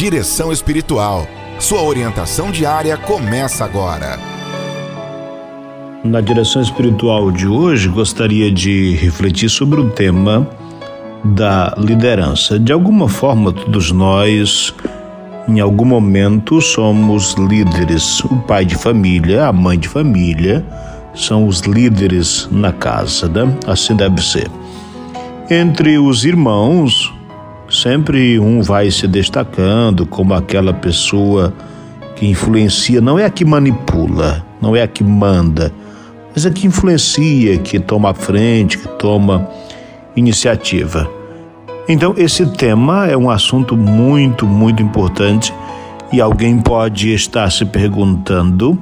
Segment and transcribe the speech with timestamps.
[0.00, 1.26] Direção Espiritual.
[1.58, 4.18] Sua orientação diária começa agora.
[6.02, 10.48] Na direção espiritual de hoje, gostaria de refletir sobre o tema
[11.22, 12.58] da liderança.
[12.58, 14.74] De alguma forma, todos nós,
[15.46, 18.24] em algum momento, somos líderes.
[18.24, 20.64] O pai de família, a mãe de família,
[21.14, 23.54] são os líderes na casa, né?
[23.66, 24.50] Assim deve ser.
[25.50, 27.12] Entre os irmãos,
[27.70, 31.54] sempre um vai se destacando como aquela pessoa
[32.16, 35.72] que influencia, não é a que manipula, não é a que manda,
[36.34, 39.48] mas a que influencia, que toma a frente, que toma
[40.16, 41.08] iniciativa.
[41.88, 45.52] Então, esse tema é um assunto muito, muito importante
[46.12, 48.78] e alguém pode estar se perguntando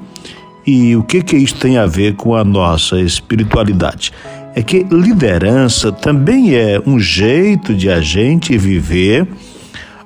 [0.66, 4.12] e o que que isso tem a ver com a nossa espiritualidade?
[4.58, 9.24] É que liderança também é um jeito de a gente viver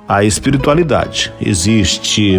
[0.06, 1.32] a espiritualidade.
[1.40, 2.38] Existe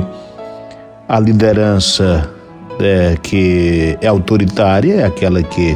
[1.09, 2.31] a liderança
[2.79, 5.75] é, que é autoritária, é aquela que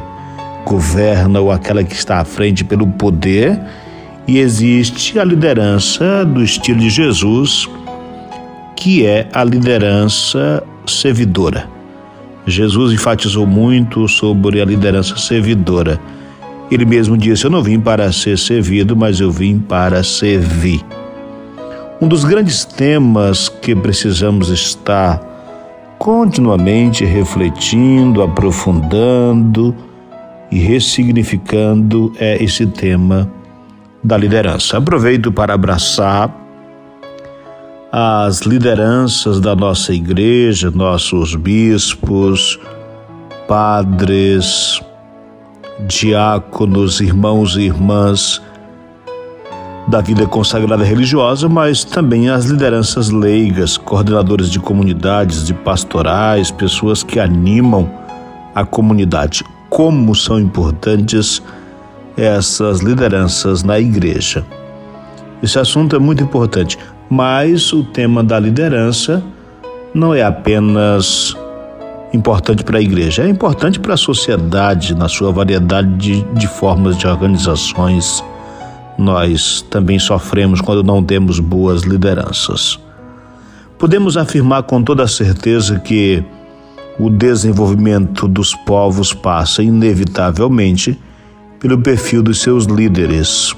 [0.64, 3.60] governa ou aquela que está à frente pelo poder,
[4.28, 7.68] e existe a liderança do estilo de Jesus,
[8.76, 11.68] que é a liderança servidora.
[12.46, 16.00] Jesus enfatizou muito sobre a liderança servidora.
[16.70, 20.84] Ele mesmo disse: Eu não vim para ser servido, mas eu vim para servir.
[22.02, 25.20] Um dos grandes temas que precisamos estar
[25.98, 29.76] continuamente refletindo, aprofundando
[30.52, 33.30] e ressignificando é esse tema
[34.04, 34.78] da liderança.
[34.78, 36.32] Aproveito para abraçar
[37.92, 42.60] as lideranças da nossa igreja, nossos bispos,
[43.48, 44.82] padres,
[45.86, 48.42] diáconos, irmãos e irmãs
[49.88, 57.04] da vida consagrada religiosa, mas também as lideranças leigas, coordenadores de comunidades, de pastorais, pessoas
[57.04, 57.90] que animam
[58.54, 59.44] a comunidade.
[59.70, 61.42] Como são importantes
[62.18, 64.44] essas lideranças na igreja.
[65.42, 66.78] Esse assunto é muito importante.
[67.10, 69.24] Mas o tema da liderança
[69.94, 71.37] não é apenas
[72.18, 76.98] importante para a igreja, é importante para a sociedade, na sua variedade de, de formas
[76.98, 78.24] de organizações.
[78.98, 82.80] Nós também sofremos quando não temos boas lideranças.
[83.78, 86.24] Podemos afirmar com toda certeza que
[87.00, 91.00] o desenvolvimento dos povos passa inevitavelmente
[91.60, 93.56] pelo perfil dos seus líderes.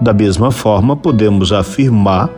[0.00, 2.28] Da mesma forma, podemos afirmar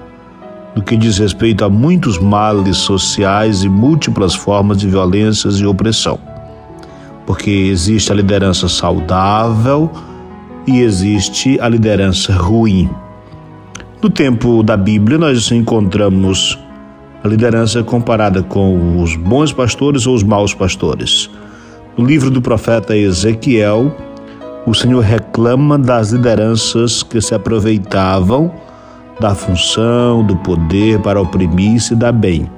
[0.79, 6.21] no que diz respeito a muitos males sociais e múltiplas formas de violências e opressão.
[7.27, 9.91] Porque existe a liderança saudável
[10.69, 12.89] e existe a liderança ruim.
[14.01, 16.57] No tempo da Bíblia, nós encontramos
[17.25, 21.29] a liderança comparada com os bons pastores ou os maus pastores.
[21.97, 23.93] No livro do profeta Ezequiel,
[24.65, 28.68] o Senhor reclama das lideranças que se aproveitavam
[29.21, 32.49] da função, do poder para oprimir e se dar bem.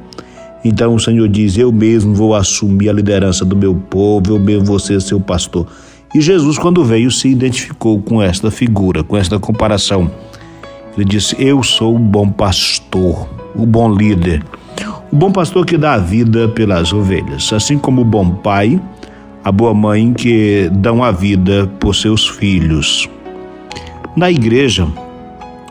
[0.64, 4.64] Então o Senhor diz: Eu mesmo vou assumir a liderança do meu povo, eu mesmo
[4.64, 5.66] vou ser seu pastor.
[6.14, 10.10] E Jesus, quando veio, se identificou com esta figura, com esta comparação.
[10.96, 14.44] Ele disse: Eu sou o bom pastor, o bom líder,
[15.10, 18.80] o bom pastor que dá a vida pelas ovelhas, assim como o bom pai,
[19.42, 23.08] a boa mãe que dão a vida por seus filhos.
[24.16, 24.86] Na igreja,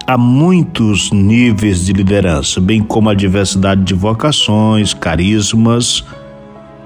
[0.09, 6.03] há muitos níveis de liderança, bem como a diversidade de vocações, carismas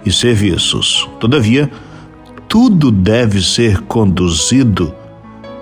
[0.05, 1.09] e serviços.
[1.21, 1.71] Todavia,
[2.49, 4.93] tudo deve ser conduzido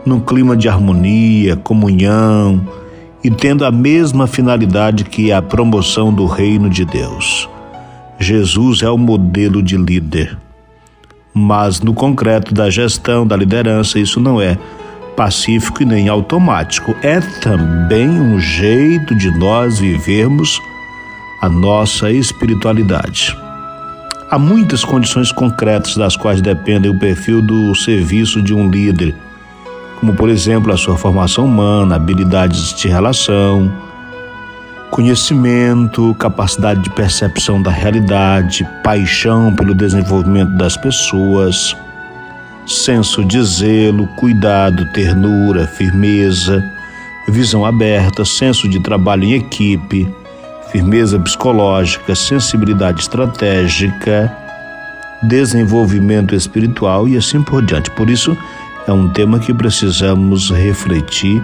[0.03, 2.67] num clima de harmonia, comunhão
[3.23, 7.47] e tendo a mesma finalidade que a promoção do reino de Deus.
[8.19, 10.35] Jesus é o modelo de líder.
[11.31, 14.57] Mas no concreto da gestão, da liderança, isso não é
[15.21, 16.97] pacífico e nem automático.
[17.03, 20.59] É também um jeito de nós vivermos
[21.39, 23.37] a nossa espiritualidade.
[24.31, 29.13] Há muitas condições concretas das quais depende o perfil do serviço de um líder,
[29.99, 33.71] como, por exemplo, a sua formação humana, habilidades de relação,
[34.89, 41.77] conhecimento, capacidade de percepção da realidade, paixão pelo desenvolvimento das pessoas
[42.65, 46.63] senso de zelo, cuidado, ternura, firmeza,
[47.27, 50.07] visão aberta, senso de trabalho em equipe,
[50.71, 54.35] firmeza psicológica, sensibilidade estratégica,
[55.23, 57.91] desenvolvimento espiritual e assim por diante.
[57.91, 58.37] Por isso,
[58.87, 61.41] é um tema que precisamos refletir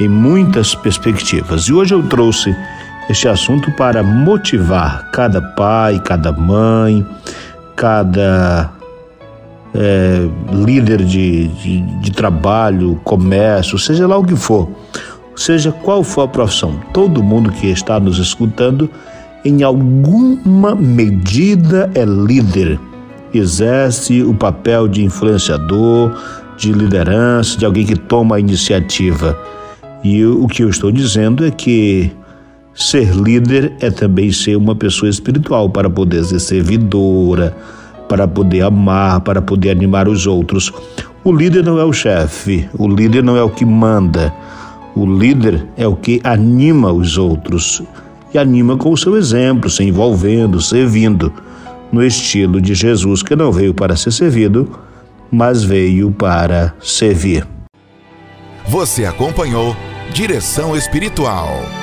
[0.00, 1.64] em muitas perspectivas.
[1.64, 2.54] E hoje eu trouxe
[3.08, 7.06] este assunto para motivar cada pai, cada mãe,
[7.76, 8.70] cada
[9.74, 14.68] é, líder de, de, de trabalho, comércio, seja lá o que for,
[15.34, 18.90] seja qual for a profissão, todo mundo que está nos escutando,
[19.44, 22.78] em alguma medida é líder,
[23.34, 26.12] exerce o papel de influenciador,
[26.56, 29.36] de liderança, de alguém que toma a iniciativa.
[30.04, 32.12] E o que eu estou dizendo é que
[32.74, 37.56] ser líder é também ser uma pessoa espiritual para poder ser servidora,
[38.08, 40.72] para poder amar, para poder animar os outros.
[41.24, 44.32] O líder não é o chefe, o líder não é o que manda.
[44.94, 47.82] O líder é o que anima os outros
[48.34, 51.32] e anima com o seu exemplo, se envolvendo, servindo,
[51.90, 54.68] no estilo de Jesus, que não veio para ser servido,
[55.30, 57.46] mas veio para servir.
[58.66, 59.76] Você acompanhou
[60.12, 61.81] Direção Espiritual.